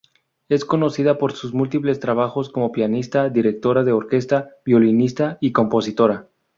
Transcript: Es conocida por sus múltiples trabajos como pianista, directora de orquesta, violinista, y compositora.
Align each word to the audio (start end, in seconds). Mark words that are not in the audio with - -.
Es 0.49 0.65
conocida 0.65 1.19
por 1.19 1.33
sus 1.33 1.53
múltiples 1.53 1.99
trabajos 1.99 2.49
como 2.49 2.71
pianista, 2.71 3.29
directora 3.29 3.83
de 3.83 3.91
orquesta, 3.91 4.49
violinista, 4.65 5.37
y 5.39 5.51
compositora. 5.51 6.27